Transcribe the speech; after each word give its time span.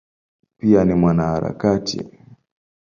Pia 0.57 0.85
ni 0.85 0.93
mwanaharakati. 0.93 2.07